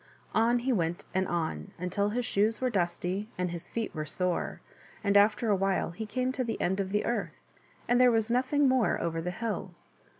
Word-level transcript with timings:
On 0.33 0.57
he 0.57 0.73
went 0.73 1.05
and 1.13 1.27
on, 1.27 1.73
until 1.77 2.09
his 2.09 2.25
shoes 2.25 2.59
were 2.59 2.71
dusty, 2.71 3.29
and 3.37 3.51
his 3.51 3.69
feet 3.69 3.93
were 3.93 4.07
sore, 4.07 4.59
and 5.03 5.15
after 5.15 5.51
a 5.51 5.55
while 5.55 5.91
he 5.91 6.07
came 6.07 6.31
to 6.31 6.43
the 6.43 6.59
end 6.59 6.79
of 6.79 6.89
the 6.89 7.05
earth, 7.05 7.39
and 7.87 8.01
there 8.01 8.09
was 8.09 8.31
nothing 8.31 8.67
more 8.67 8.99
over 8.99 9.21
the 9.21 9.29
hill. 9.29 9.75